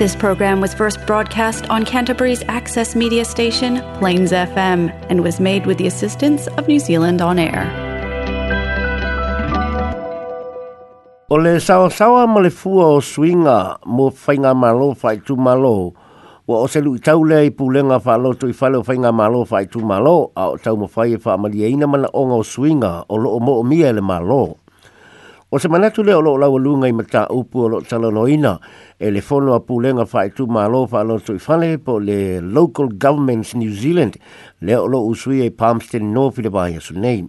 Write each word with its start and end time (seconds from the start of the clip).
This 0.00 0.16
program 0.16 0.62
was 0.64 0.72
first 0.72 0.96
broadcast 1.06 1.68
on 1.68 1.84
Canterbury's 1.84 2.42
access 2.48 2.96
media 2.96 3.22
station, 3.26 3.84
Plains 3.98 4.32
FM, 4.32 4.88
and 5.10 5.16
was 5.22 5.36
made 5.38 5.66
with 5.66 5.76
the 5.76 5.86
assistance 5.86 6.48
of 6.56 6.66
New 6.66 6.80
Zealand 6.80 7.20
On 7.20 7.38
Air. 7.38 7.68
O 11.28 11.36
le 11.36 11.60
saosaoa 11.60 12.26
ma 12.26 12.40
le 12.40 12.48
fua 12.48 12.86
o 12.96 13.00
suinga 13.02 13.76
mo 13.84 14.08
whainga 14.10 14.54
malo 14.56 14.94
whai 15.02 15.18
tu 15.18 15.36
malo, 15.36 15.92
wa 16.48 16.62
o 16.64 16.66
se 16.66 16.80
lu 16.80 16.96
tau 16.98 17.20
lea 17.22 17.42
i 17.50 17.50
pūlenga 17.50 18.00
whaaloto 18.08 18.48
i 18.48 18.56
whale 18.62 18.80
o 18.80 18.82
whainga 18.82 19.12
malo 19.12 19.44
whai 19.52 19.66
tu 19.66 19.84
malo, 19.92 20.32
a 20.34 20.46
o 20.46 20.56
tau 20.56 20.76
mo 20.80 20.88
whai 20.96 21.10
e 21.10 21.16
wha 21.26 21.36
amaliaina 21.36 21.86
mana 21.86 22.08
o 22.14 22.24
o 22.40 22.40
suinga 22.42 23.04
o 23.10 23.20
loo 23.26 23.36
mo 23.38 23.60
o 23.60 23.62
mia 23.74 23.92
le 23.92 24.00
malo. 24.00 24.40
O 25.52 25.58
se 25.58 25.66
manatu 25.68 26.04
le 26.06 26.14
olo 26.14 26.36
lau 26.38 26.58
lunga 26.62 26.86
i 26.86 26.92
mata 26.94 27.26
upu 27.28 27.64
olo 27.66 27.80
talanoina 27.82 28.60
e 29.00 29.10
le 29.10 29.18
fono 29.20 29.54
apulenga 29.58 30.06
fai 30.06 30.28
e 30.28 30.30
tu 30.30 30.46
malo 30.46 30.86
fa 30.86 31.00
alo 31.00 31.18
tu 31.18 31.34
ifale 31.34 31.76
po 31.84 31.98
le 31.98 32.38
local 32.40 32.86
governments 32.94 33.54
New 33.56 33.72
Zealand 33.74 34.14
le 34.62 34.76
olo 34.78 35.02
usui 35.02 35.42
e 35.44 35.50
Palmston 35.50 36.12
no 36.12 36.30
fila 36.30 36.50
bai 36.50 36.76
asu 36.78 36.94
nei. 36.94 37.26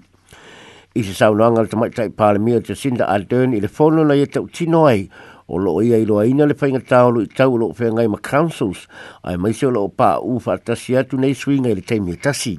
I 0.94 1.02
se 1.02 1.18
sau 1.18 1.34
noangal 1.34 1.66
ta 1.68 1.78
maitai 1.82 2.12
palamia 2.14 2.62
te 2.62 2.76
sinda 2.78 3.10
Ardern 3.10 3.58
i 3.58 3.60
le 3.60 3.68
fono 3.68 4.04
na 4.06 4.14
ia 4.14 4.30
e 4.30 4.46
tino 4.54 4.86
ai 4.86 5.10
o 5.50 5.58
loo 5.58 5.82
ia 5.82 5.98
i 5.98 6.06
loa 6.06 6.28
ina 6.30 6.46
le 6.46 6.54
whainga 6.62 6.84
tāolo 6.86 7.26
i 7.26 7.26
tau 7.34 7.58
loo 7.58 7.74
whengai 7.74 8.06
ma 8.06 8.22
councils 8.22 8.86
ai 9.26 9.34
maise 9.38 9.66
o 9.66 9.74
loo 9.74 9.90
pā 9.90 10.20
ufa 10.22 10.60
atasi 10.62 10.94
atu 10.96 11.18
nei 11.18 11.34
suinga 11.34 11.74
i 11.74 11.82
le 11.82 11.82
teimia 11.82 12.14
e 12.14 12.22
tasi. 12.22 12.54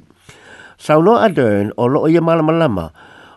Sau 0.75 0.99
noa 1.01 1.23
Ardern 1.31 1.71
o 1.79 1.87
loo 1.87 2.11
ia 2.11 2.19
malamalama 2.19 2.51
lama 2.51 2.87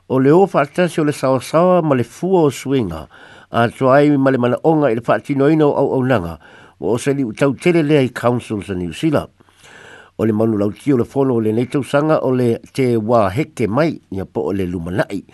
o 0.09 0.21
le 0.21 0.31
ofa 0.33 0.61
atasi 0.63 1.01
o 1.01 1.05
le 1.05 1.13
sawasawa 1.13 1.83
ma 1.83 1.95
le 1.95 2.05
fua 2.05 2.43
o 2.47 2.51
suinga, 2.51 3.07
a 3.51 3.69
toai 3.71 4.15
ma 4.19 4.31
le 4.31 4.39
malaonga 4.39 4.91
i 4.95 4.99
le 4.99 5.03
whaatinoina 5.05 5.67
o 5.67 5.73
au 5.75 5.95
au 5.99 6.03
nanga, 6.05 6.39
o 6.81 6.95
o 6.95 6.99
sali 6.99 7.25
utau 7.25 7.55
tele 7.59 7.83
lea 7.83 8.03
i 8.07 8.09
councils 8.11 8.71
in 8.71 8.79
New 8.79 8.93
Zealand. 8.93 9.29
O 10.19 10.25
le 10.25 10.33
manu 10.33 10.57
lauti 10.57 10.95
o 10.95 10.97
le 10.97 11.05
fono 11.05 11.35
o 11.35 11.41
le 11.41 11.53
neitau 11.53 11.83
sanga 11.85 12.21
o 12.25 12.31
le 12.33 12.57
te 12.73 12.95
wā 12.97 13.27
heke 13.35 13.67
mai, 13.69 13.99
ia 14.11 14.25
po 14.25 14.47
o 14.49 14.53
le 14.57 14.65
lumanai, 14.65 15.27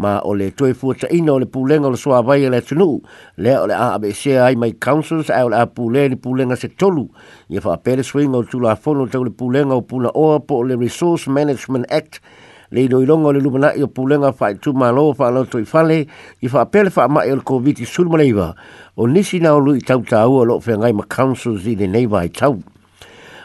ma 0.00 0.16
o 0.24 0.32
le 0.32 0.46
toi 0.56 0.72
fuata 0.72 1.10
ina 1.12 1.34
o 1.34 1.38
le 1.42 1.44
pūlenga 1.44 1.90
o 1.90 1.92
le 1.92 1.98
soa 2.00 2.22
vai 2.24 2.48
le 2.48 2.62
tunu, 2.64 3.02
lea 3.36 3.58
o 3.60 3.66
le 3.68 3.76
a 3.76 3.90
abese 3.98 4.38
ai 4.40 4.54
mai 4.56 4.72
councils, 4.80 5.28
ai 5.28 5.44
o 5.44 5.50
le 5.52 5.60
a 5.60 5.66
pūlea 5.68 6.08
ni 6.08 6.16
pūlenga 6.16 6.56
se 6.56 6.70
tolu, 6.80 7.04
ia 7.52 7.60
wha 7.60 7.76
pere 7.84 8.00
swinga 8.00 8.40
o 8.40 8.42
tula 8.48 8.78
fono 8.80 9.04
tau 9.12 9.26
le 9.28 9.32
pūlenga 9.34 9.76
o 9.76 9.82
puna 9.84 10.08
oa 10.16 10.40
po 10.40 10.62
o 10.64 10.64
le 10.70 10.78
Resource 10.80 11.28
Management 11.28 11.84
Act, 11.92 12.22
le 12.70 12.82
ilo 12.84 13.02
ilonga 13.02 13.28
o 13.28 13.32
le 13.32 13.40
lumana 13.40 13.72
i 13.74 13.82
o 13.82 13.88
pulenga 13.90 14.30
wha 14.38 14.50
i 14.52 14.54
tū 14.54 14.72
mālo 14.78 15.08
o 15.10 15.14
wha 15.18 15.30
i 15.60 15.64
fale 15.66 16.04
i 16.40 16.48
wha 16.48 16.60
apele 16.62 16.90
wha 16.96 17.04
amai 17.08 17.32
o 17.32 17.36
le 17.40 17.42
COVID 17.42 17.80
i 17.82 17.86
suru 17.86 18.10
maleiwa 18.14 18.54
o 18.96 19.06
nisi 19.06 19.40
o 19.46 19.58
lu 19.60 19.74
i 19.76 19.80
tau 19.82 20.00
tāu 20.06 20.38
o 20.40 20.44
loko 20.46 20.62
whengai 20.70 20.92
ma 20.94 21.02
council 21.04 21.58
i 21.66 21.74
le 21.76 21.86
neiwa 21.90 22.24
i 22.24 22.28
tau. 22.30 22.60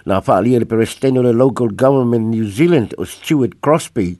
Nā 0.06 0.20
wha 0.22 0.38
alia 0.38 0.60
le 0.62 0.66
peresteno 0.70 1.24
le 1.26 1.34
local 1.34 1.70
government 1.74 2.28
New 2.30 2.46
Zealand 2.46 2.94
o 3.00 3.06
Stuart 3.06 3.58
Crosby 3.66 4.20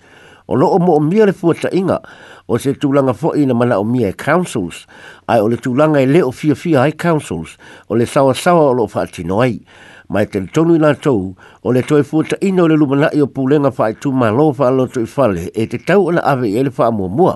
o 0.50 0.58
loko 0.58 0.80
mo 0.82 0.96
o 0.98 1.00
mia 1.00 1.26
le 1.30 1.34
fuata 1.38 1.70
inga 1.74 2.02
o 2.50 2.58
se 2.58 2.74
tūlanga 2.74 3.14
fo 3.14 3.36
i 3.38 3.46
na 3.46 3.54
mana 3.54 3.78
o 3.78 3.86
mia 3.86 4.10
e 4.10 4.18
councils 4.18 4.88
ai 5.30 5.38
o 5.42 5.48
le 5.54 5.62
tūlanga 5.62 6.02
e 6.02 6.10
leo 6.10 6.32
fia 6.34 6.56
fia 6.58 6.82
ai 6.88 6.98
councils 6.98 7.60
o 7.90 7.94
le 7.96 8.10
sawa 8.10 8.34
sawa 8.34 8.66
o 8.72 8.74
loko 8.82 8.96
fai 8.98 9.06
atinoai. 9.06 9.54
Nā 9.54 9.64
mai 10.10 10.26
te 10.30 10.40
tonu 10.54 10.76
i 10.76 10.80
lātou 10.82 11.34
o 11.66 11.74
le 11.74 11.82
toi 11.86 12.04
fuata 12.06 12.38
ina 12.46 12.64
o 12.66 12.70
le 12.70 12.78
lumana 12.78 13.10
i 13.18 13.22
o 13.24 13.28
pūlenga 13.32 13.72
whae 13.78 13.96
tū 14.02 14.12
mā 14.14 14.30
lo 14.36 14.52
wha 14.58 14.68
alo 14.70 14.86
tui 14.92 15.08
whale 15.16 15.48
e 15.54 15.66
te 15.72 15.80
tau 15.82 16.10
ana 16.12 16.22
awe 16.30 16.46
i 16.50 16.56
ele 16.62 16.74
wha 16.78 16.90
mua 16.94 17.10
mua 17.10 17.36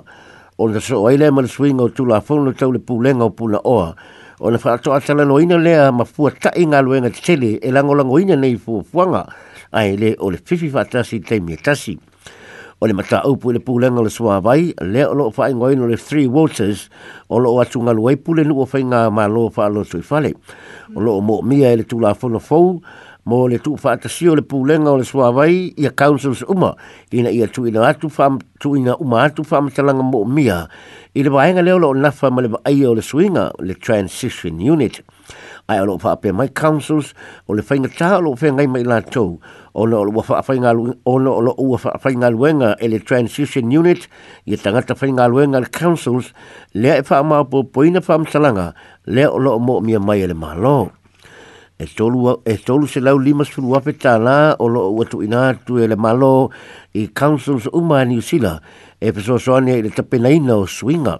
o 0.59 0.67
le 0.70 0.81
so 0.84 1.02
aile 1.09 1.30
ma 1.34 1.42
le 1.45 1.50
swinga 1.50 1.88
o 1.88 1.89
tū 1.95 2.06
la 2.09 2.20
whonu 2.22 2.50
le 2.52 2.58
tau 2.58 2.72
le 2.73 2.81
pūlenga 2.81 3.26
o 3.26 3.34
pūna 3.39 3.61
oa 3.64 3.94
o 4.39 4.53
le 4.53 4.61
wha 4.64 4.76
ato 4.78 4.94
atala 4.95 5.26
no 5.26 5.39
ina 5.44 5.58
lea 5.58 5.89
ma 5.92 6.06
fua 6.06 6.31
tai 6.31 6.66
ngā 6.70 6.84
luenga 6.86 7.11
tele 7.17 7.58
e 7.59 7.72
langolango 7.73 8.20
ina 8.22 8.38
nei 8.38 8.56
fua 8.58 8.83
fuanga 8.83 9.26
ai 9.72 9.98
le 9.98 10.14
o 10.20 10.30
le 10.30 10.38
fifi 10.44 10.70
wha 10.76 10.86
tasi 10.86 11.22
mea 11.39 11.58
tasi 11.58 11.98
o 12.82 12.88
le 12.88 12.94
mata 12.94 13.20
upu 13.28 13.52
le 13.52 13.60
pulenga 13.60 14.00
le 14.02 14.10
sua 14.10 14.40
vai 14.40 14.72
le 14.80 15.04
o 15.04 15.14
lo 15.14 15.32
fa 15.36 15.50
ingoi 15.52 15.76
le 15.76 15.98
three 15.98 16.28
waters 16.28 16.90
o 17.30 17.36
lo 17.38 17.60
atu 17.60 17.82
nga 17.84 17.92
luai 17.92 18.16
pule 18.16 18.44
nu 18.48 18.56
o 18.62 18.66
fa 18.66 18.80
inga 18.80 19.12
ma 19.12 19.28
lo 19.28 19.50
fa 19.52 19.67
lo 19.67 19.84
tui 19.84 20.02
fale 20.02 20.32
o 20.95 21.00
lo 21.04 21.20
mo 21.20 21.42
mia 21.44 21.73
e 21.76 21.84
le 21.84 21.84
tu 21.84 22.00
la 22.00 22.14
fono 22.16 22.39
fau 22.39 22.80
mo 23.28 23.48
le 23.52 23.60
tu 23.60 23.76
fa 23.76 23.98
atasio 24.00 24.32
le 24.36 24.42
pulenga 24.42 24.92
o 24.95 24.95
le 24.98 25.04
sua 25.04 25.32
vai 25.36 25.73
ia 25.76 25.92
councils 25.92 26.42
uma 26.48 26.72
ina 27.12 27.28
ia 27.30 27.48
tu 27.52 27.68
ina 27.68 27.84
atu 27.84 28.08
fa 28.10 28.32
tu 28.64 28.78
ina 28.80 28.95
uma 28.95 29.26
atu 29.28 29.44
fa 29.44 29.60
mtalanga 29.62 30.00
mo 30.04 30.23
mia 30.23 30.70
Ile 31.17 31.23
le 31.25 31.30
vaega 31.31 31.61
lea 31.65 31.73
o 31.75 31.80
loo 31.81 31.93
nafa 31.97 32.30
ma 32.30 32.42
le 32.42 32.47
vaaia 32.53 32.86
o 32.89 32.93
le 32.93 33.02
suiga 33.02 33.49
le 33.65 33.73
transition 33.73 34.53
unit 34.61 34.99
ae 35.67 35.80
o 35.81 35.86
loo 35.89 35.97
faapea 35.97 36.33
mai 36.37 36.49
councils 36.53 37.15
o 37.49 37.53
le 37.58 37.64
faigatā 37.65 38.11
lo 38.20 38.27
loo 38.27 38.36
feagai 38.37 38.67
mai 38.70 38.83
latou 38.86 39.39
ona 39.73 39.97
o 39.97 40.03
loo 40.05 40.21
ua 41.58 41.77
faafaigaluega 41.81 42.75
e 42.77 42.87
le 42.93 42.99
transition 43.02 43.71
unit 43.73 44.05
ye 44.45 44.53
ia 44.53 44.61
tagata 44.61 44.93
faigaluega 44.95 45.59
le 45.65 45.70
councils 45.73 46.30
lea 46.77 46.99
e 47.02 47.02
faamaopoopoina 47.03 48.02
faamatalaga 48.05 48.73
lea 49.09 49.31
o 49.33 49.39
loo 49.41 49.58
moomia 49.58 49.97
mai 49.99 50.21
e 50.21 50.27
le 50.30 50.33
malo 50.37 50.91
e 51.82 51.86
tolu 51.88 52.42
e 52.44 52.60
se 52.90 53.00
lau 53.00 53.16
lima 53.17 53.45
sulu 53.45 53.73
ape 53.78 53.94
tala 53.98 54.54
o 54.60 54.66
lo 54.67 54.94
watu 54.94 55.23
ina 55.23 55.54
tu 55.66 55.80
ele 55.80 55.95
malo 55.95 56.50
i 56.94 57.08
councils 57.08 57.70
uma 57.73 58.04
ni 58.04 58.17
usila 58.17 58.60
e 59.00 59.14
peso 59.14 59.38
so 59.40 59.56
ani 59.56 59.82
le 59.82 59.89
tape 59.89 60.20
nei 60.20 60.39
no 60.42 60.66
swinga 60.66 61.18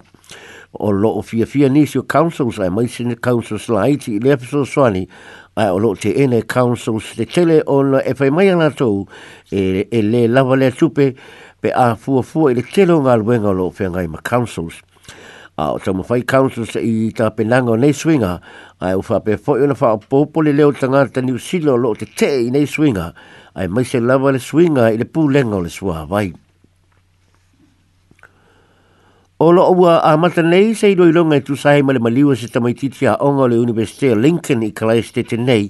o 0.74 0.90
lo 0.90 1.16
o 1.16 1.22
fia 1.22 1.46
fia 1.46 1.70
ni 1.70 1.86
si 1.86 1.96
o 1.98 2.02
councils 2.02 2.58
ai 2.60 2.68
mai 2.68 2.86
sin 2.88 3.16
councils 3.16 3.70
lai 3.70 3.96
ti 3.96 4.20
le 4.20 4.36
peso 4.36 4.66
so 4.66 4.84
ani 4.84 5.08
ai 5.56 5.70
o 5.70 5.78
lo 5.78 5.94
te 5.96 6.12
ene 6.12 6.42
councils 6.44 7.14
te 7.16 7.24
tele 7.24 7.62
o 7.64 7.80
no 7.82 7.96
e 7.98 8.12
fai 8.12 8.28
mai 8.28 8.50
ana 8.52 8.68
tou 8.70 9.06
e, 9.50 9.88
e 9.90 10.02
le 10.02 10.28
lava 10.28 10.56
le 10.60 10.70
tupe 10.72 11.14
pe 11.60 11.72
a 11.72 11.94
fua 11.96 12.20
fua 12.22 12.52
i 12.52 12.60
le 12.60 12.66
telo 12.68 13.00
ngā 13.00 13.16
luenga 13.16 13.56
lo 13.56 13.70
fia 13.72 13.88
ngai 13.88 14.08
ma 14.12 14.20
councils 14.20 14.84
a 15.60 15.72
o 15.76 15.78
tamu 15.78 16.02
fai 16.06 16.22
councils 16.24 16.72
i 16.80 17.10
tā 17.14 17.28
penanga 17.36 17.74
o 17.74 17.78
nei 17.78 17.92
swinga, 17.92 18.38
ai 18.80 18.94
o 18.96 19.02
pe 19.24 19.36
fōi 19.36 19.66
ona 19.66 19.76
wha 19.76 19.92
o 19.92 20.40
leo 20.44 20.72
tanga 20.72 21.06
ta 21.08 21.20
niu 21.20 21.38
silo 21.38 21.76
lo 21.76 21.94
te 21.94 22.06
te 22.06 22.30
i 22.48 22.50
nei 22.50 22.66
swinga, 22.66 23.12
ai 23.54 23.68
mai 23.68 23.84
se 23.84 24.00
lawa 24.00 24.32
le 24.32 24.38
swinga 24.40 24.90
i 24.90 24.96
le 24.98 25.04
pūlenga 25.04 25.60
o 25.60 25.60
le 25.60 25.68
swa 25.70 26.06
vai. 26.08 26.32
O 29.40 29.52
lo 29.56 29.68
ua 29.72 30.00
a 30.04 30.16
mata 30.20 30.42
nei 30.42 30.74
se 30.74 30.88
i 30.92 30.96
roi 30.96 31.12
longa 31.12 31.36
i 31.36 31.42
tu 31.44 31.56
sahi 31.56 31.82
ma 31.82 31.92
le 31.92 31.98
maliwa 32.00 32.34
se 32.36 32.48
tamaititi 32.52 33.06
a 33.08 33.16
onga 33.24 33.46
le 33.50 33.56
Universite 33.60 34.14
Lincoln 34.16 34.62
i 34.62 34.68
Kalai 34.76 35.00
te 35.12 35.36
nei, 35.36 35.68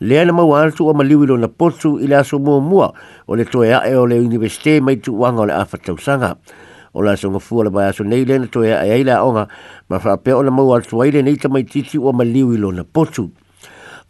le 0.00 0.18
ana 0.20 0.32
mau 0.32 0.52
antu 0.56 0.88
o 0.88 0.92
maliwi 0.96 1.26
lo 1.28 1.36
na 1.36 1.48
potu 1.48 1.96
i 2.00 2.06
le 2.08 2.16
aso 2.20 2.38
mua 2.40 2.60
mua 2.60 2.88
o 3.26 3.36
le 3.36 3.44
toe 3.44 3.72
ae 3.74 3.94
o 3.96 4.04
le 4.06 4.16
Universite 4.20 4.80
mai 4.82 4.96
tu 4.96 5.12
wanga 5.16 5.42
o 5.42 5.46
le 5.46 5.52
awhatausanga. 5.54 6.32
Mua 6.36 6.70
o 6.92 7.00
la 7.02 7.16
songa 7.16 7.40
fua 7.40 7.64
le 7.64 7.70
mai 7.70 7.88
aso 7.88 8.02
nei 8.04 8.24
lena 8.24 8.46
toe 8.46 8.68
a 8.72 8.84
ei 8.84 9.02
la 9.04 9.22
onga 9.24 9.48
ma 9.88 9.96
wha 9.96 10.16
pe 10.18 10.32
ona 10.32 10.50
mau 10.52 10.74
atu 10.76 11.00
aile 11.00 11.22
nei 11.24 11.36
tamai 11.40 11.64
titi 11.64 11.96
ua 11.98 12.12
maliu 12.12 12.52
ilo 12.52 12.72
na 12.72 12.84
potu. 12.84 13.30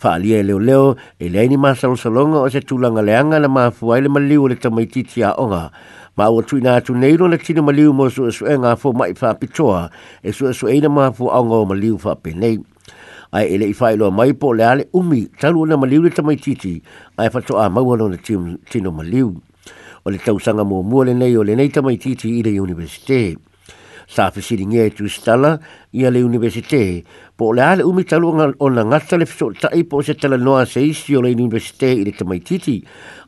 Wha 0.03 0.15
alia 0.19 0.39
e 0.43 0.43
leo 0.43 0.59
leo 0.59 0.97
e 1.19 1.29
le 1.31 1.39
aini 1.39 1.57
masalo 1.57 1.95
salonga 1.97 2.39
o 2.43 2.49
se 2.51 2.59
tulanga 2.61 3.03
leanga 3.03 3.39
na 3.39 3.47
ma 3.49 3.71
fua 3.71 3.97
aile 3.97 4.09
maliu 4.11 4.49
le 4.51 4.57
tamai 4.59 4.87
titi 4.91 5.23
a 5.23 5.33
onga. 5.39 5.71
Ma 6.19 6.27
o 6.27 6.43
tui 6.43 6.59
nga 6.61 6.75
atu 6.83 6.95
nei 6.95 7.15
lona 7.17 7.39
tino 7.39 7.63
maliu 7.63 7.93
mo 7.95 8.09
su 8.11 8.27
esu 8.27 8.45
e 8.51 8.59
ngā 8.59 8.75
mai 8.99 9.15
fa 9.15 9.35
pitoa 9.35 9.91
e 10.23 10.33
su 10.33 10.47
esu 10.49 10.67
e 10.67 10.81
na 10.81 10.89
maa 10.89 11.13
fua 11.15 11.39
aonga 11.39 11.55
o 11.55 11.65
maliu 11.65 11.99
wha 12.03 12.17
pe 12.19 12.35
nei. 12.35 12.59
Ai 13.33 13.47
ele 13.55 13.71
i 13.71 13.73
whaelo 13.79 14.11
mai 14.11 14.35
po 14.35 14.53
le 14.53 14.65
ale 14.67 14.89
umi 14.93 15.31
talu 15.39 15.65
na 15.67 15.77
maliu 15.77 16.03
le 16.03 16.11
tamai 16.11 16.37
titi 16.37 16.83
ai 17.17 17.31
wha 17.33 17.41
toa 17.43 17.71
maua 17.71 17.97
lona 17.97 18.17
tino 18.19 18.59
maliu. 18.91 18.91
Maliu 18.91 19.41
o 20.05 20.11
le 20.11 20.19
tausaga 20.19 20.65
muamua 20.65 21.05
lenei 21.05 21.37
o 21.39 21.43
lenei 21.47 21.69
tamaitiiti 21.71 22.29
i 22.39 22.43
le 22.43 22.59
universite 22.59 23.37
sa 24.13 24.31
fesiligia 24.35 24.83
e 24.83 24.91
tusitala 24.91 25.53
ia 25.91 26.11
le 26.11 26.23
universite 26.27 27.05
po 27.37 27.53
le 27.55 27.63
a 27.63 27.75
le 27.77 27.83
umi 27.87 28.03
taluaga 28.03 28.49
ona 28.59 28.83
gata 28.83 29.17
le 29.17 29.27
fesoota'i 29.27 29.85
po 29.85 30.03
o 30.03 30.03
se 30.03 30.15
talanoa 30.17 30.65
se 30.67 30.81
isi 30.81 31.15
o 31.15 31.21
le 31.23 31.31
universite 31.31 31.87
i 31.87 32.03
le 32.03 32.11
tamaitiiti 32.13 32.81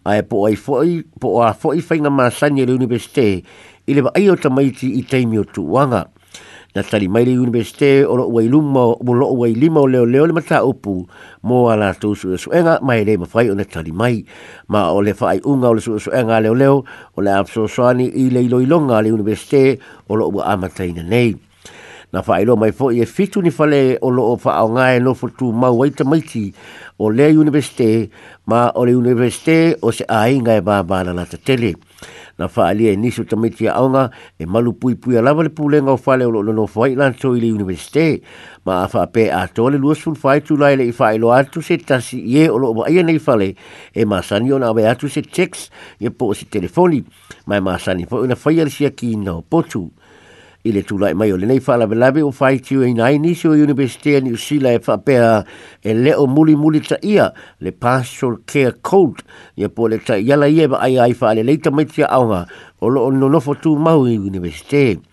ae 0.03 0.25
po 0.25 0.47
ai 0.47 0.57
foi 0.57 1.05
po 1.19 1.43
a 1.43 1.53
foʻi 1.55 1.81
faiga 1.81 2.11
masani 2.11 2.61
e 2.63 2.67
le 2.67 2.73
universite 2.75 3.41
i 3.87 3.95
le 3.95 4.03
vaai 4.09 4.29
o 4.31 4.35
tamaiti 4.37 4.99
i 4.99 5.05
taimi 5.07 5.39
o 5.39 5.45
tuuaga 5.45 6.11
na 6.75 6.83
tali 6.83 7.07
mai 7.09 7.23
le 7.25 7.37
universite 7.39 8.03
o 8.05 8.17
lo 8.19 8.27
uai 8.29 8.49
luma 8.51 8.97
mo 9.07 9.13
lo 9.15 9.31
uai 9.33 9.55
lima 9.55 9.79
o 9.81 9.87
leo 9.87 10.03
leo 10.05 10.27
le 10.27 10.33
mata 10.35 10.59
upu 10.65 11.07
mo 11.47 11.71
ala 11.71 11.95
tu 11.95 12.15
su 12.19 12.35
e 12.35 12.39
su 12.39 12.51
enga 12.53 12.81
mai 12.83 13.05
le 13.07 13.15
mafai 13.17 13.47
o 13.51 13.55
na 13.55 13.63
tali 13.63 13.93
mai 13.95 14.27
ma 14.67 14.91
o 14.91 14.99
le 15.01 15.15
fai 15.15 15.39
unga 15.47 15.69
o 15.71 15.75
le 15.79 15.81
su 15.81 15.95
e 15.95 15.99
su 16.03 16.11
enga 16.11 16.41
leo 16.43 16.51
leo 16.55 16.83
o 17.15 17.23
le 17.23 17.31
apso 17.31 17.69
soani 17.71 18.11
i 18.11 18.27
le 18.31 18.43
ilo 18.43 18.59
ilonga 18.61 19.01
le 19.07 19.13
universite 19.15 19.79
o 20.11 20.15
lo 20.19 20.29
ua 20.35 20.51
amataina 20.51 21.03
nei 21.07 21.39
na 22.11 22.23
fai 22.27 22.43
lo 22.45 22.57
mai 22.59 22.73
fo 22.75 22.91
i 22.91 23.01
e 23.07 23.07
fitu 23.07 23.39
ni 23.41 23.51
fale 23.55 23.95
o 24.03 24.09
lo 24.11 24.35
o 24.35 24.35
fai 24.37 24.59
o 24.67 24.75
ngai 24.75 24.99
no 25.01 25.13
e 25.15 25.15
fotu 25.15 25.53
mau 25.55 25.79
waita 25.79 26.03
maiti 26.05 26.51
o 26.99 27.07
le 27.11 27.31
universite 27.39 28.11
ma 28.51 28.73
o 28.75 28.83
le 28.85 28.95
universite 28.99 29.77
o 29.79 29.93
se 29.95 30.03
ainga 30.11 30.59
e 30.59 30.63
ba 30.63 30.83
ba 30.83 31.07
na 31.07 31.13
na 31.15 31.23
te 31.23 31.39
tele 31.39 31.79
na 32.39 32.49
fa 32.51 32.67
ali 32.75 32.89
e 32.91 32.97
ni 32.97 33.11
so 33.15 33.23
tamai 33.25 33.51
tia 33.55 33.75
e 34.39 34.45
malu 34.47 34.73
pui 34.75 34.95
pui 34.97 35.17
ala 35.19 35.35
vale 35.35 35.49
pule 35.49 35.79
nga 35.83 35.97
fa 35.97 36.17
le 36.17 36.25
lo 36.27 36.43
no 36.43 36.67
fa 36.67 36.91
so 37.19 37.37
ile 37.37 37.51
university 37.55 38.23
ma 38.67 38.87
fa 38.89 39.07
pe 39.07 39.31
a 39.31 39.47
tole 39.49 39.79
lu 39.79 39.95
sul 39.95 40.15
fa 40.17 40.41
tu 40.41 40.57
la 40.57 40.73
ile 40.75 40.91
fa 40.93 41.15
ilo 41.15 41.31
atu 41.33 41.63
se 41.63 41.77
tasi 41.79 42.21
ye 42.27 42.49
o 42.51 42.57
lo 42.59 42.83
ai 42.83 43.03
nei 43.03 43.19
fa 43.19 43.37
le 43.39 43.55
e 43.95 44.05
ma 44.05 44.23
san 44.23 44.47
na 44.47 44.73
ve 44.73 44.87
atu 44.87 45.09
se 45.09 45.23
checks 45.23 45.71
e 46.01 46.11
po 46.11 46.33
si 46.35 46.47
telefoni 46.49 47.05
ma 47.47 47.61
ma 47.61 47.79
san 47.79 48.03
fo 48.07 48.27
na 48.27 48.35
fa 48.35 48.51
ye 48.51 48.67
si 48.69 48.85
aki 48.87 49.15
no 49.17 49.45
i 50.65 50.73
le 50.73 50.81
tūlai 50.89 51.11
mai 51.13 51.29
o 51.33 51.37
le 51.37 51.45
nei 51.45 51.61
whalabelabi 51.61 52.23
o 52.25 52.31
whai 52.39 52.57
tiu 52.65 52.81
e 52.87 52.87
nai 52.97 53.19
nisi 53.21 53.45
o 53.51 53.53
University 53.53 54.15
of 54.17 54.23
New 54.25 54.39
Zealand 54.41 54.79
e 54.81 54.85
whapea 54.87 55.27
e 55.85 55.93
leo 55.93 56.25
muli 56.27 56.57
muli 56.57 56.81
ta 56.81 56.97
ia 57.05 57.27
le 57.61 57.69
Pastoral 57.73 58.39
Care 58.49 58.73
Code 58.81 59.21
ia 59.61 59.69
po 59.69 59.89
le 59.93 60.01
ta 60.01 60.17
iala 60.17 60.47
ia 60.49 60.67
ba 60.73 60.79
ai 60.81 60.97
ai 60.97 61.13
whaale 61.21 61.43
leita 61.45 61.69
mai 61.71 61.85
tia 61.85 62.09
aonga 62.09 62.47
o 62.81 62.89
lo 62.89 63.05
o 63.05 63.13
nonofo 63.13 63.57
tū 63.61 63.77
mau 63.77 64.09
i 64.09 64.17
University 64.17 64.93
of 64.97 65.05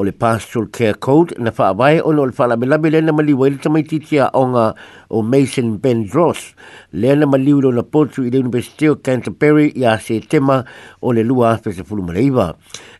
o 0.00 0.04
le 0.06 0.12
Pastoral 0.14 0.70
Care 0.70 0.94
Code 1.02 1.34
na 1.42 1.50
whaabai 1.50 1.98
o 2.06 2.12
le 2.14 2.28
whalabilabi 2.30 2.90
lena 2.92 3.12
maliwa 3.12 3.48
ili 3.48 3.58
tamaititia 3.58 4.28
o 4.32 4.44
nga 4.46 4.66
o 5.10 5.22
Mason 5.22 5.72
Ben 5.82 6.04
Dross. 6.06 6.54
Lena 6.92 7.26
maliwa 7.26 7.62
lona 7.66 7.82
potu 7.82 8.22
i 8.22 8.30
le 8.30 8.38
University 8.44 8.86
of 8.92 9.00
Canterbury 9.02 9.72
i 9.74 9.82
a 9.90 9.96
se 9.98 10.20
tema 10.20 10.60
o 11.02 11.10
le 11.12 11.24
lua 11.26 11.56
afe 11.58 11.72
se 11.74 11.82
fulu 11.82 12.06
maleiva. 12.06 12.54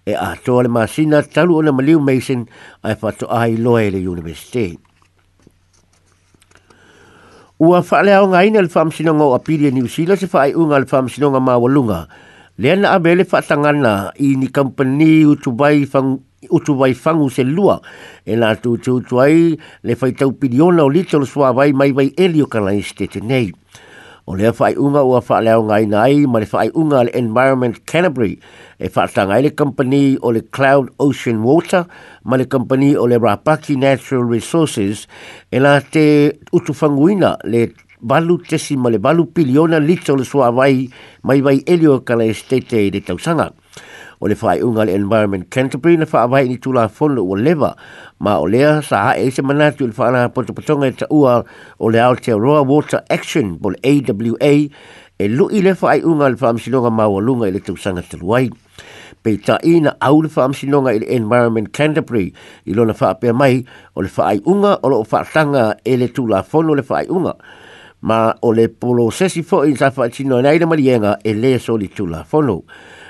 E 0.06 0.16
a 0.18 0.32
toa 0.42 0.66
le 0.66 0.68
masina 0.74 1.22
talu 1.22 1.60
o 1.62 1.62
le 1.62 1.70
maliwa 1.70 2.02
Mason 2.08 2.42
ai 2.82 2.98
fato 2.98 3.30
ai 3.30 3.54
loa 3.62 3.86
i 3.86 3.94
le 3.94 4.02
University. 4.10 4.72
Ua 7.62 7.78
whaale 7.82 8.10
au 8.18 8.26
ngai 8.34 8.50
na 8.56 8.66
le 8.66 8.74
whamsinonga 8.74 9.22
o 9.30 9.38
Apiria 9.38 9.70
New 9.70 9.86
Zealand 9.86 10.18
se 10.18 10.26
whaai 10.34 10.56
unga 10.58 10.82
le 10.82 10.90
whamsinonga 10.90 11.38
mawalunga. 11.40 12.02
Lena 12.58 12.96
abele 12.98 13.22
whatangana 13.30 13.96
i 14.18 14.34
ni 14.34 14.50
company 14.50 15.20
utubai 15.30 15.86
whang 15.86 16.26
utu 16.50 16.74
vai 16.74 16.94
fangu 16.94 17.28
se 17.34 17.42
lua 17.44 17.80
e 18.26 18.36
nā 18.38 18.52
tu 18.62 18.76
tū 18.78 19.00
tū 19.02 19.18
ai 19.20 19.56
le 19.82 19.94
fai 19.98 20.12
tau 20.18 20.30
piliona 20.30 20.84
o 20.84 20.90
lito 20.92 21.18
lo 21.18 21.26
sua 21.26 21.50
vai 21.52 21.72
mai 21.72 21.90
vai 21.92 22.12
elio 22.16 22.46
ka 22.46 22.60
lai 22.62 22.78
stete 22.82 23.18
nei. 23.20 23.50
O 24.28 24.34
lea 24.36 24.52
fai 24.52 24.74
unga 24.76 25.02
ua 25.08 25.22
wha 25.24 25.38
leo 25.42 25.62
ngai 25.64 25.86
nai 25.90 26.26
ma 26.30 26.38
le 26.38 26.46
fai 26.46 26.68
unga 26.74 27.02
le 27.08 27.12
Environment 27.18 27.78
Canterbury 27.86 28.38
e 28.78 28.90
wha 28.94 29.08
tanga 29.08 29.40
le 29.42 29.50
company 29.54 30.16
o 30.22 30.30
le 30.32 30.42
Cloud 30.50 30.92
Ocean 30.98 31.40
Water 31.42 31.86
ma 32.24 32.36
le 32.36 32.46
company 32.46 32.94
o 32.94 33.06
le 33.08 33.18
Rapaki 33.18 33.76
Natural 33.76 34.22
Resources 34.28 35.06
e 35.50 35.58
nā 35.58 35.78
te 35.90 36.04
utu 36.52 36.72
fanguina 36.74 37.34
le 37.44 37.70
balu 38.00 38.36
tesi 38.44 38.76
ma 38.76 38.92
le 38.92 39.00
balu 39.02 39.26
piliona 39.32 39.78
lito 39.80 40.14
lo 40.14 40.22
sua 40.22 40.50
vai 40.52 40.84
mai 41.24 41.40
vai 41.40 41.62
elio 41.66 41.98
ka 42.04 42.14
lai 42.14 42.30
stete 42.32 42.78
i 42.78 42.92
e 42.92 43.00
le 43.00 43.16
sanga 43.18 43.50
o 44.20 44.26
le 44.28 44.34
whae 44.42 44.60
unga 44.62 44.84
le 44.84 44.94
Environment 44.94 45.44
Canterbury 45.50 45.96
na 46.00 46.04
wha 46.12 46.22
awai 46.26 46.48
ni 46.48 46.56
tūla 46.58 46.88
fono 46.90 47.22
o 47.22 47.36
lewa 47.36 47.74
ma 48.20 48.36
o 48.42 48.46
lea 48.50 48.80
sa 48.82 49.02
hae 49.10 49.28
se 49.30 49.42
manatu 49.46 49.86
le 49.86 49.92
whaana 49.94 50.26
pota 50.34 50.52
potonga 50.56 50.90
e 50.90 50.92
ta 50.98 51.06
ua 51.10 51.40
o 51.78 51.86
le 51.90 51.98
Aotearoa 52.02 52.64
Water 52.66 53.02
Action 53.14 53.56
bol 53.58 53.74
AWA 53.82 54.70
e 55.22 55.28
lui 55.28 55.62
le 55.62 55.74
whae 55.80 56.00
unga 56.02 56.30
le 56.30 56.36
whaamsinonga 56.40 56.90
maua 56.90 57.22
lunga 57.22 57.46
i 57.46 57.50
le 57.54 57.60
tausanga 57.60 58.02
teluai. 58.02 58.50
Pei 59.22 59.36
ta 59.42 59.58
i 59.66 59.78
na 59.82 59.94
au 60.02 60.20
le 60.22 60.28
whaamsinonga 60.34 60.96
i 60.96 60.98
le 61.04 61.10
Environment 61.20 61.70
Canterbury 61.72 62.32
i 62.66 62.74
lona 62.74 62.94
whaapea 62.98 63.34
mai 63.36 63.62
o 63.94 64.02
le 64.02 64.10
whae 64.16 64.42
unga 64.46 64.80
o 64.82 64.88
lo 64.90 65.00
o 65.02 65.04
whaatanga 65.10 65.76
e 65.84 65.96
le 65.96 66.08
tūla 66.14 66.42
fono 66.46 66.74
le 66.78 66.82
whae 66.90 67.06
unga 67.06 67.36
ma 68.02 68.32
o 68.46 68.50
le 68.54 68.68
polo 68.68 69.10
sesi 69.10 69.42
fo 69.44 69.62
in 69.66 69.74
sa 69.76 69.88
fa 69.90 70.06
chino 70.14 70.38
nei 70.42 70.58
na 70.62 70.66
malienga 70.70 71.16
e 71.24 71.32
le 71.34 71.58
so 71.58 71.74
li 71.76 71.86
tu 71.90 72.06
la 72.06 72.20
follow 72.24 72.60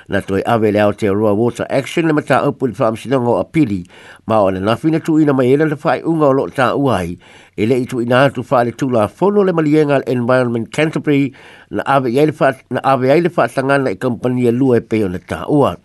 na 0.09 0.19
toi 0.25 0.39
awe 0.49 0.71
le 0.71 0.79
ao 0.81 0.91
te 0.93 1.07
roa 1.09 1.33
water 1.37 1.65
action 1.69 2.07
le 2.07 2.13
mata 2.13 2.39
upu 2.47 2.67
le 2.67 2.73
whaam 2.73 2.95
sinanga 2.97 3.29
o 3.29 3.35
apili 3.43 3.83
ma 4.27 4.39
o 4.41 4.47
le 4.51 4.59
nafina 4.59 4.97
tu 5.05 5.19
ina 5.21 5.33
mai 5.37 5.51
ele 5.53 5.67
le 5.69 5.75
whae 5.77 5.99
unga 6.01 6.25
o 6.25 6.31
lo 6.33 6.47
ta 6.49 6.71
uai 6.73 7.13
e 7.55 7.65
le 7.69 7.75
itu 7.83 8.01
ina 8.01 8.23
atu 8.25 8.41
whae 8.41 8.63
le 8.65 8.71
tula 8.71 9.05
fono 9.07 9.43
le 9.45 9.53
malienga 9.53 9.99
le 10.01 10.09
environment 10.15 10.65
Canterbury 10.73 11.29
na 11.69 11.83
awe 11.85 12.09
ia 12.09 12.25
le 12.25 12.33
whae 12.39 12.57
na 12.73 12.81
awe 12.83 13.05
ia 13.05 13.19
le 13.21 13.29
whae 13.29 13.47
tangana 13.47 13.89
i 13.91 13.95
kampania 14.01 14.51
lua 14.51 14.81
e 14.81 14.81
peo 14.81 15.07
na 15.13 15.21
ta 15.21 15.43
ua 15.45 15.75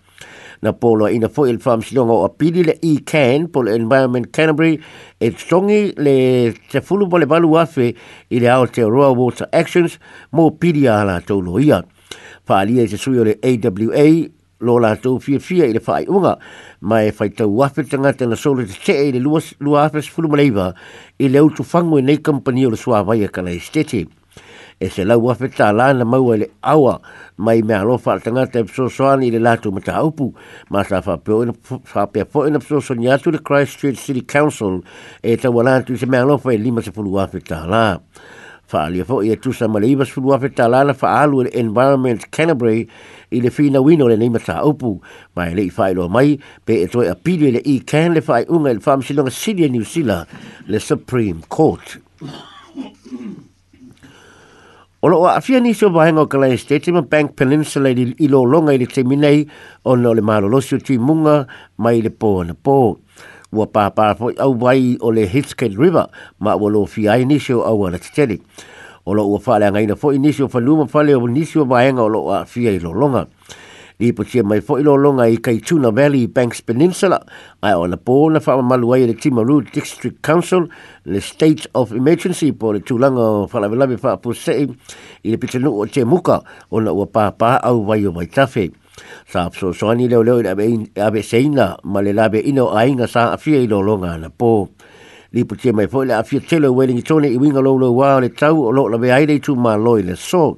na 0.65 0.73
polo 0.73 1.07
ina 1.13 1.29
fo 1.29 1.45
il 1.45 1.59
farm 1.61 1.83
silonga 1.85 2.17
o 2.17 2.25
apili 2.29 2.65
le 2.65 2.79
e 2.81 2.95
can 3.05 3.45
pol 3.53 3.69
environment 3.69 4.33
canterbury 4.33 4.81
e 5.21 5.31
songi 5.37 5.93
le 6.01 6.17
te 6.73 6.81
fulu 6.81 7.07
bole 7.13 7.29
balu 7.29 7.53
wafe 7.59 7.93
i 8.31 8.41
le 8.41 8.49
ao 8.49 8.65
te 8.73 8.81
roa 8.89 9.13
water 9.13 9.49
actions 9.53 9.99
mo 10.33 10.49
pidi 10.51 10.89
ala 10.89 11.21
tolo 11.21 11.61
iat 11.61 11.93
faalia 12.47 12.83
i 12.85 12.89
se 12.89 12.99
sui 12.99 13.19
o 13.19 13.25
le 13.25 13.37
awa 13.43 14.31
lo 14.65 14.79
la 14.79 14.95
tu 14.97 15.19
fi 15.19 15.39
fi 15.39 15.59
ile 15.65 15.81
fai 15.81 16.05
uga 16.09 16.37
mai 16.81 17.11
fai 17.13 17.27
e 17.27 17.31
tu 17.33 17.45
wafe 17.45 17.83
tanga 17.89 18.13
tena 18.13 18.37
solo 18.37 18.65
te 18.65 18.75
te 18.85 18.95
ile 19.09 19.19
lua 19.21 19.41
lua 19.61 19.87
afe 19.89 20.01
se 20.03 20.13
i 21.19 21.29
leu 21.29 21.51
tu 21.51 21.63
fango 21.63 21.99
i 21.99 22.03
nei 22.03 22.19
kampani 22.21 22.67
o 22.67 22.71
le 22.71 22.77
sua 22.77 23.03
vai 23.03 23.25
e 23.25 23.29
kala 23.29 23.51
esteti 23.51 24.07
e 24.81 24.89
se 24.89 25.05
lau 25.05 25.21
wafe 25.25 25.49
ta 25.57 25.73
na 25.73 26.05
maua 26.05 26.37
ile 26.37 26.45
e 26.45 26.51
awa 26.63 27.01
mai 27.37 27.63
mea 27.63 27.83
lo 27.83 27.99
fa 27.99 28.19
tanga 28.21 28.47
te 28.47 28.65
pso 28.65 28.89
soani 28.89 29.27
ile 29.27 29.39
latu 29.39 29.73
mata 29.73 30.01
upu 30.05 30.33
ma 30.71 30.85
sa 30.85 31.01
fa 31.03 31.17
peo 31.19 31.45
fa 31.85 32.05
e 32.05 32.07
pe 32.07 32.25
po 32.25 32.47
ina 32.47 32.59
pso 32.59 32.81
soani 32.81 33.09
atu 33.11 33.31
le 33.33 33.41
Christchurch 33.41 33.99
City 34.01 34.23
Council 34.25 34.81
e 35.23 35.37
tau 35.37 35.53
wala 35.53 35.83
tu 35.83 35.97
se 35.97 36.07
mea 36.07 36.25
lo 36.25 36.39
fa 36.39 36.53
lima 36.53 36.81
se 36.83 36.91
pulu 36.93 37.13
wafe 37.13 37.41
ta 37.41 37.65
fa 38.75 38.83
ali 38.91 39.05
fo 39.07 39.19
ye 39.23 39.37
tu 39.45 39.53
sa 39.59 39.67
mali 39.73 39.93
bas 40.01 40.11
fu 40.15 40.23
afa 40.35 40.49
ta 40.51 40.67
lala 40.67 40.95
fa 40.99 41.09
alu 41.23 41.47
le 41.47 41.51
environment 41.63 42.27
canterbury 42.35 42.83
i 43.35 43.39
le 43.45 43.51
fina 43.57 43.79
wino 43.87 44.09
le 44.11 44.17
nima 44.23 44.41
sa 44.43 44.59
opu 44.67 44.91
mai 45.39 45.55
le 45.59 45.65
fa 45.77 45.91
ilo 45.95 46.09
mai 46.11 46.35
pe 46.67 46.81
e 46.85 46.89
toi 46.91 47.07
apili 47.15 47.55
le 47.55 47.63
i 47.63 47.77
can 47.93 48.17
le 48.19 48.21
fa 48.29 48.43
i 48.43 48.47
unga 48.51 48.75
le 48.75 48.83
fam 48.87 48.99
silonga 49.07 49.31
sili 49.31 49.69
e 49.69 49.71
new 49.77 49.87
sila 49.95 50.19
le 50.67 50.79
supreme 50.83 51.47
court 51.47 52.03
Ono 55.05 55.19
o 55.21 55.29
afia 55.29 55.59
ni 55.61 55.75
so 55.77 55.91
vahenga 55.93 56.23
o 56.25 56.27
kalai 56.33 56.55
estete 56.57 56.89
ma 56.91 57.03
Bank 57.05 57.35
Peninsula 57.37 57.91
i 57.93 58.07
ilo 58.27 58.39
longa 58.49 58.73
i 58.73 58.79
le 58.81 58.87
te 58.89 59.03
minei 59.05 59.43
o 59.85 59.95
le 59.99 60.23
malolosio 60.25 60.79
tui 60.81 60.97
munga 60.99 61.45
mai 61.85 62.01
le 62.01 62.09
po 62.09 62.31
ana 62.41 62.57
po. 62.57 62.77
Ono 62.81 62.99
ua 63.55 63.67
pāpā 63.71 64.11
au 64.45 64.55
wai 64.63 64.97
o 65.07 65.11
le 65.15 65.27
Hitchcock 65.31 65.79
River 65.79 66.09
ma 66.41 66.57
ua 66.59 66.71
lo 66.71 66.85
fi 66.87 67.07
ai 67.09 67.25
nisi 67.29 67.55
o 67.55 67.63
au 67.63 67.87
ala 67.89 67.99
titeli. 67.99 68.41
O 69.07 69.13
lo 69.15 69.27
ua 69.29 69.41
whale 69.47 69.67
anga 69.69 69.83
ina 69.85 69.97
foi 69.97 70.19
nisi 70.19 70.43
o 70.45 70.49
whaluma 70.53 70.87
whale 70.93 71.15
o 71.17 71.27
nisi 71.29 71.59
o 71.61 71.67
maenga 71.69 72.03
o 72.03 72.09
lo 72.09 72.23
a 72.33 72.45
fi 72.49 72.67
ai 72.71 72.79
lo 72.81 72.91
longa. 72.93 73.27
Li 74.01 74.09
putia 74.13 74.43
mai 74.43 74.59
foi 74.61 74.83
lo 74.83 74.95
longa 74.99 75.27
i 75.31 75.37
kai 75.39 75.61
Tuna 75.61 75.93
Valley 75.95 76.27
Banks 76.27 76.63
Peninsula 76.67 77.21
ai 77.63 77.75
ona 77.79 77.95
pō 77.97 78.17
na 78.35 78.41
whama 78.43 78.73
malu 78.75 78.95
ai 78.97 79.05
le 79.07 79.15
Timaru 79.23 79.61
District 79.69 80.19
Council 80.25 80.65
le 81.07 81.21
State 81.23 81.69
of 81.79 81.93
Emergency 81.95 82.51
po 82.53 82.73
le 82.75 82.81
tūlanga 82.83 83.23
o 83.35 83.45
whalawelawe 83.53 83.97
whaapu 84.03 84.35
sei 84.35 84.67
i 85.23 85.31
le 85.31 85.37
pitanu 85.39 85.77
o 85.79 85.87
te 85.87 86.03
muka 86.05 86.41
o 86.71 86.81
na 86.83 86.91
ua 86.97 87.07
pāpā 87.07 87.55
au 87.63 87.85
wai 87.93 88.03
o 88.07 88.13
waitawhi. 88.17 88.71
Pāpā 88.73 88.84
sa 89.29 89.51
so 89.51 89.73
so 89.75 89.91
ani 89.91 90.07
le 90.09 90.23
le 90.23 90.47
ave 90.49 90.67
ave 90.97 91.21
seina 91.25 91.75
ma 91.85 91.99
le 92.03 92.13
lave 92.15 92.39
ino 92.39 92.71
ai 92.73 92.95
nga 92.95 93.07
sa 93.11 93.33
afia 93.35 93.59
e 93.59 93.63
i 93.67 93.67
lo 93.67 93.81
longa 93.83 94.15
na 94.17 94.29
po 94.31 94.69
li 95.35 95.43
pu 95.45 95.57
che 95.59 95.73
mai 95.75 95.89
foi 95.91 96.07
la 96.07 96.19
afia 96.23 96.39
chelo 96.41 96.71
wedding 96.73 97.03
tone 97.03 97.27
i 97.29 97.35
winga 97.37 97.59
lo 97.61 97.75
lo 97.77 97.91
wa 97.93 98.21
le 98.23 98.31
tau 98.31 98.61
o 98.71 98.71
lo 98.71 98.87
la 98.87 98.95
ve 98.97 99.11
ai 99.13 99.27
le 99.27 99.41
tu 99.43 99.55
ma 99.59 99.75
lo 99.75 99.97
le 99.99 100.15
so 100.15 100.57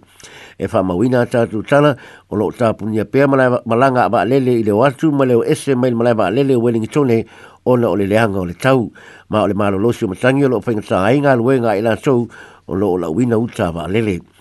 e 0.61 0.69
fa 0.69 0.83
ma 0.85 0.93
wina 0.95 1.25
ta 1.27 1.47
tu 1.49 1.63
tana 1.65 1.97
o 2.29 2.35
lo 2.37 2.53
ta 2.53 2.75
pu 2.77 2.85
nia 2.87 3.05
pe 3.09 3.25
malanga 3.27 4.09
ba 4.13 4.25
lele 4.29 4.61
i 4.61 4.65
le 4.67 4.73
watu 4.77 5.09
ma 5.11 5.25
le 5.25 5.35
o 5.41 5.41
ese 5.43 5.73
mai 5.75 5.93
ma 5.97 6.05
lava 6.05 6.29
lele 6.29 6.53
wedding 6.61 6.87
tone 6.93 7.25
o 7.65 7.73
le 7.77 7.87
o 7.89 7.95
le 7.97 8.05
leanga 8.07 8.41
o 8.45 8.45
le 8.45 8.53
tau 8.55 8.93
ma 9.33 9.43
o 9.49 9.49
le 9.49 9.55
ma 9.57 9.71
lo 9.73 9.79
lo 9.81 9.93
si 9.97 10.05
o 10.05 10.09
matangi 10.13 10.45
o 10.45 10.49
lo 10.53 10.61
fainga 10.61 10.83
sa 10.85 11.03
ai 11.09 11.21
nga 11.25 11.33
lue 11.41 11.57
nga 11.61 11.73
i 11.75 11.81
la 11.81 11.97
so 11.97 12.27
o 12.69 12.73
lo 12.77 12.97
la 13.01 13.09
wina 13.09 13.39
uta 13.41 13.73
ba 13.73 13.89
lele 13.89 14.21
le 14.21 14.36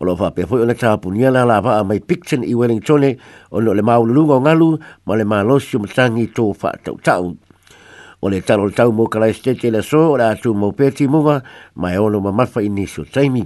o 0.00 0.04
lo 0.08 0.16
fa 0.16 0.30
pe 0.32 0.46
foi 0.48 0.62
ona 0.64 0.74
tapu 0.74 1.10
ni 1.12 1.24
ala 1.28 1.44
la 1.44 1.60
va 1.60 1.82
mai 1.84 2.00
picture 2.00 2.40
i 2.46 2.54
Wellington 2.54 3.04
o 3.52 3.60
no 3.60 3.72
le 3.74 3.82
mau 3.82 4.02
lunga 4.04 4.34
o 4.40 4.40
ngalu 4.40 4.78
ma 5.06 5.14
le 5.14 5.24
malosio 5.24 5.78
matangi 5.78 6.32
to 6.32 6.52
fa 6.54 6.72
tau 6.84 6.96
tau 7.04 7.36
o 8.20 8.28
le 8.28 8.40
talo 8.40 8.64
le 8.64 8.72
tau 8.72 8.92
mo 8.92 9.06
kala 9.08 9.28
estete 9.28 9.68
le 9.70 9.82
so 9.84 9.98
o 10.12 10.16
le 10.16 10.24
atu 10.24 10.54
mo 10.56 10.72
peti 10.72 11.06
munga 11.06 11.42
ma 11.76 11.92
e 11.92 11.98
ono 12.00 12.20
ma 12.20 12.32
mafa 12.32 12.62
ini 12.64 12.86
so 12.88 13.04
taimi 13.04 13.44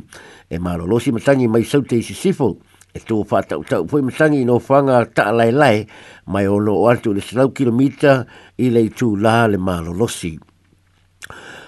e 0.48 0.58
malolosi 0.58 1.10
matangi 1.10 1.48
mai 1.50 1.64
saute 1.66 1.96
isi 1.98 2.14
sifo 2.14 2.58
e 2.94 3.02
tō 3.02 3.26
wha 3.26 3.42
tau 3.42 3.62
tau 3.66 3.82
fwoi 3.90 4.02
matangi 4.06 4.44
no 4.46 4.62
whanga 4.62 5.02
ta 5.10 5.32
lai 5.34 5.50
lai 5.50 5.82
mai 6.30 6.46
o 6.46 6.56
lo 6.62 6.78
o 6.78 6.86
atu 6.86 7.10
le 7.12 7.20
7 7.20 7.50
kilomita 7.50 8.22
i 8.62 8.70
lei 8.70 8.94
tū 8.94 9.16
la 9.18 9.48
le 9.50 9.58
malolosi. 9.58 10.38
losi 10.38 10.53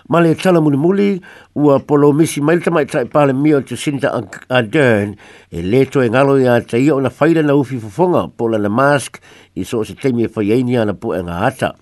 ma 0.08 0.20
le 0.22 0.34
tala 0.38 0.60
muli 0.62 0.76
muli 0.76 1.20
ua 1.56 1.80
polo 1.82 2.12
misi 2.12 2.40
mai 2.40 2.60
tama 2.62 2.80
i 2.82 2.86
tae 2.86 3.04
pale 3.10 3.32
mio 3.34 3.60
te 3.62 3.76
sinta 3.76 4.12
a 4.48 4.62
Dern 4.62 5.14
e 5.50 5.62
leto 5.62 6.00
en 6.00 6.06
e 6.08 6.10
ngalo 6.14 6.38
ia 6.38 6.60
te 6.62 6.78
ia 6.78 6.94
ona 6.94 7.10
whaila 7.10 7.42
na 7.42 7.54
ufi 7.58 7.78
fufonga 7.80 8.28
pola 8.38 8.58
na 8.58 8.68
mask 8.70 9.18
i 9.58 9.64
so 9.64 9.82
se 9.84 9.94
temi 9.94 10.22
e 10.24 10.30
whaieini 10.30 10.78
ana 10.78 10.94
po 10.94 11.14
e 11.14 11.22
ngā 11.22 11.72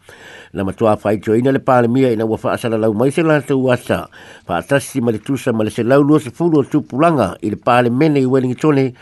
Na 0.54 0.62
matua 0.62 0.94
whai 0.94 1.18
tio 1.18 1.34
ina 1.34 1.50
le 1.50 1.58
pale 1.58 1.88
mia 1.90 2.12
ina 2.14 2.24
ua 2.26 2.38
whaasana 2.38 2.78
lau 2.78 2.94
mai 2.94 3.10
se 3.10 3.22
lanta 3.26 3.56
uasa 3.58 4.06
wha 4.46 4.56
atasi 4.62 5.00
ma 5.02 5.10
le 5.10 5.18
tusa 5.18 5.50
ma 5.52 5.64
le 5.66 5.70
se 5.70 5.82
lau 5.82 6.00
lua 6.02 6.20
se 6.20 6.30
fulo 6.30 6.62
o 6.62 6.80
pulanga 6.80 7.34
i 7.42 7.50
le 7.50 7.56
pale 7.56 7.90
mene 7.90 8.20
i 8.22 8.26
welingi 8.26 8.54
tone 8.54 8.92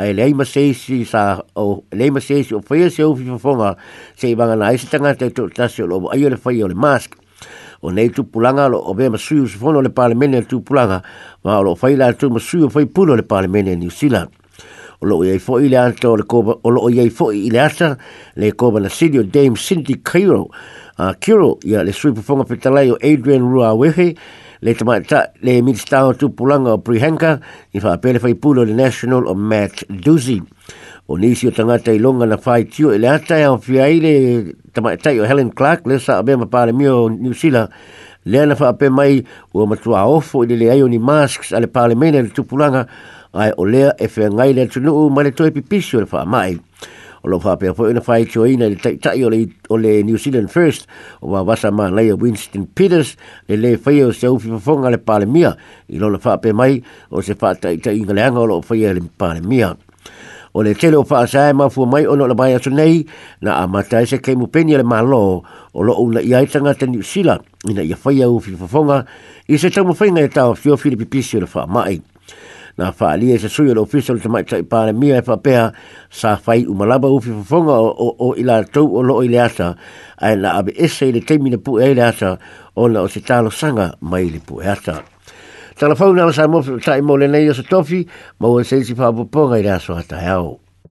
ai 0.00 0.14
le 0.16 0.22
ai 0.24 0.32
maseisi 0.32 1.04
sa 1.04 1.36
o 1.54 1.84
le 1.92 2.10
maseisi 2.10 2.54
o 2.56 2.62
whaia 2.64 2.88
se 2.90 3.04
ufi 3.04 3.24
fufonga 3.28 3.76
se 4.16 4.26
i 4.32 4.34
na 4.34 4.56
aise 4.66 4.88
tanga 4.88 5.10
e 5.12 5.28
te 5.28 5.28
tasi 5.54 5.82
o 5.82 5.86
lobo 5.86 6.08
ai 6.10 6.24
o 6.24 6.28
le 6.32 6.38
whaia 6.44 6.64
o 6.64 6.68
le 6.68 6.74
mask 6.74 7.16
o 7.82 7.90
nei 7.90 8.08
tu 8.08 8.24
pulanga 8.24 8.68
lo 8.68 8.78
o 8.80 8.94
bema 8.94 9.18
suyu 9.18 9.46
se 9.46 9.58
fono 9.58 9.82
le 9.82 9.90
parlemene 9.90 10.46
tu 10.46 10.60
pulanga 10.62 11.02
ma 11.44 11.60
lo 11.60 11.74
fai 11.74 11.96
la 11.96 12.12
tu 12.14 12.30
masuyu 12.30 12.70
fai 12.70 12.86
pulo 12.86 13.14
le 13.16 13.22
parlemene 13.24 13.72
e 13.72 13.76
ni 13.76 13.86
usila 13.86 14.28
o 15.00 15.06
lo 15.06 15.24
yei 15.24 15.38
fo 15.40 15.58
ile 15.58 15.76
ato 15.76 16.14
le 16.16 16.22
koba 16.22 16.56
o 16.62 16.70
lo 16.70 16.88
yei 16.88 17.10
fo 17.10 17.32
ile 17.32 17.58
ata 17.60 17.96
le 18.36 18.52
koba 18.54 18.78
na 18.80 18.88
sidi 18.88 19.18
o 19.18 19.22
Dame 19.24 19.56
Cindy 19.56 19.98
Cairo 20.00 20.46
a 20.96 21.08
uh, 21.10 21.14
Kiro 21.18 21.58
ya 21.64 21.82
le 21.82 21.90
sui 21.92 22.12
pufonga 22.12 22.44
petalai 22.44 22.90
o 22.92 22.96
Adrian 23.02 23.40
Ruawehe 23.42 24.14
le 24.62 24.74
tamata 24.74 25.32
le 25.42 25.60
minister 25.60 26.02
o 26.06 26.12
tu 26.14 26.30
pulanga 26.32 26.74
o 26.74 26.78
Prihenka 26.78 27.40
ni 27.74 27.80
fa 27.80 27.94
apele 27.96 28.20
fai 28.20 28.34
pulo 28.36 28.62
le 28.64 28.74
national 28.74 29.26
o 29.26 29.34
Matt 29.34 29.82
Doozy 29.90 30.38
o 31.06 31.18
nisi 31.18 31.48
o 31.48 31.50
tangata 31.50 31.92
i 31.92 31.98
longa 31.98 32.26
na 32.26 32.36
whai 32.36 32.64
tio 32.64 32.90
e 32.94 32.98
le 32.98 33.08
atai 33.10 33.42
o 33.50 33.58
fiaile 33.58 34.54
tamaitai 34.72 35.18
o 35.18 35.24
Helen 35.26 35.50
Clark 35.50 35.86
le 35.86 35.98
sa 35.98 36.18
abema 36.22 36.46
pāre 36.46 36.70
mio 36.76 36.94
o 37.04 37.08
New 37.10 37.34
Zealand 37.34 37.68
lea 38.30 38.46
na 38.46 38.54
whaape 38.54 38.86
mai 38.94 39.24
ua 39.54 39.66
matua 39.66 40.04
ofo 40.06 40.44
i 40.46 40.46
le 40.54 40.70
ni 40.88 40.98
masks 40.98 41.50
ale 41.52 41.66
pāre 41.66 41.98
mena 41.98 42.22
le 42.22 42.30
tupulanga 42.30 42.86
ai 43.34 43.50
o 43.58 43.64
lea 43.66 43.90
e 43.98 44.06
whea 44.06 44.30
ngai 44.30 44.54
lea 44.54 44.68
tunuu 44.68 45.08
ma 45.10 45.22
le 45.26 45.30
toi 45.32 45.50
pipisio 45.50 46.00
le 46.00 46.06
wha 46.12 46.24
mai 46.24 46.54
o 47.24 47.28
lo 47.28 47.38
whaape 47.38 47.70
a 47.74 47.74
poe 47.74 47.92
na 47.92 48.00
whai 48.02 48.24
tio 48.26 48.46
ina 48.46 48.68
le 48.70 48.76
taitai 48.78 49.24
o, 49.26 49.30
o 49.74 49.76
le 49.76 50.02
New 50.06 50.16
Zealand 50.16 50.50
First 50.54 50.86
o 51.20 51.34
wa 51.34 51.42
wasa 51.42 51.70
ma 51.74 51.90
lei 51.90 52.12
o 52.12 52.14
Winston 52.16 52.66
Peters 52.78 53.16
le 53.48 53.56
le 53.58 53.74
whai 53.74 54.04
o 54.06 54.12
se 54.14 54.30
ufi 54.30 54.46
pafonga 54.54 54.86
le 54.90 55.02
pāre 55.02 55.26
mia 55.26 55.56
i 55.90 55.98
lo 55.98 56.06
na 56.14 56.22
whaape 56.22 56.54
mai 56.54 56.78
o 57.10 57.18
se 57.22 57.34
whaatai 57.34 57.82
tai 57.82 57.98
inga 57.98 58.14
leanga 58.14 58.38
o 58.46 58.46
lo 58.54 58.62
whai 58.62 58.86
le 58.94 59.02
pāre 59.18 59.42
mia 59.42 59.74
o 60.52 60.62
le 60.62 60.74
tele 60.74 60.96
o 61.00 61.04
faa 61.08 61.26
sae 61.26 61.52
ma 61.52 61.68
fua 61.72 61.86
mai 61.88 62.06
ono 62.06 62.26
la 62.26 62.34
mai 62.34 62.52
aso 62.54 62.70
nei 62.70 63.06
na 63.40 63.56
a 63.62 63.66
matai 63.66 64.06
se 64.06 64.18
kei 64.20 64.36
mupeni 64.36 64.76
le 64.76 64.82
malo 64.84 65.42
o 65.72 65.82
lo 65.82 65.92
una 66.02 66.20
i 66.20 66.34
aitanga 66.34 66.74
te 66.74 66.86
niu 66.86 67.02
sila 67.02 67.40
ina 67.68 67.80
ia 67.82 67.96
whaia 68.04 68.28
u 68.30 68.38
fifafonga 68.40 69.04
i 69.48 69.58
se 69.58 69.70
tamu 69.70 69.96
whainga 69.98 70.20
e 70.22 70.28
tau 70.28 70.54
fio 70.54 70.76
filipipisi 70.76 71.36
o 71.36 71.40
le 71.40 71.46
faa 71.46 71.66
mai. 71.66 72.00
Na 72.76 72.92
faa 72.92 73.16
lia 73.16 73.34
i 73.36 73.38
se 73.38 73.48
sui 73.48 73.70
o 73.70 73.74
le 73.74 73.80
ofisio 73.80 74.14
le 74.14 74.20
te 74.20 74.28
mai 74.28 74.44
tai 74.44 74.62
pāne 74.62 74.92
mia 74.96 75.18
e 75.20 75.24
whapea 75.24 75.70
sa 76.10 76.36
whai 76.44 76.66
u 76.68 76.74
malaba 76.76 77.08
u 77.08 77.20
fifafonga 77.20 77.72
o, 77.72 77.88
o, 77.88 78.10
o 78.28 78.34
ila 78.36 78.60
tau 78.64 78.88
o 78.96 79.00
lo 79.02 79.22
i 79.24 79.28
le 79.28 79.40
ata 79.40 79.72
ai 80.20 80.36
na 80.36 80.56
abe 80.60 80.74
ese 80.76 81.08
i 81.08 81.12
le 81.16 81.20
teimina 81.24 81.56
pu 81.58 81.80
e 81.80 81.94
le 81.96 82.04
ata 82.04 82.36
o 82.76 82.88
na 82.88 83.00
o 83.00 83.08
se 83.08 83.20
talo 83.20 83.48
sanga 83.50 83.92
mai 84.00 84.28
le 84.30 84.38
pu 84.40 84.60
e 84.60 84.68
ata. 84.68 85.00
Tala 85.82 85.96
fau 85.98 86.12
nama 86.14 86.30
sa 86.30 86.46
mo 86.46 86.62
fai 86.62 87.00
mo 87.02 87.16
le 87.18 87.26
nei 87.26 87.50
o 87.50 87.54
sa 87.58 87.64
tofi, 87.70 88.06
mo 88.38 88.54
o 88.54 88.62
seisi 88.62 88.94
fai 88.94 89.10
poponga 89.16 89.58
i 89.58 89.66
rea 89.66 89.80
soa 89.82 90.02
tae 90.06 90.26
au. 90.38 90.61